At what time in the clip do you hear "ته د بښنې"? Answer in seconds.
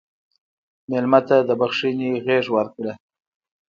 1.27-2.09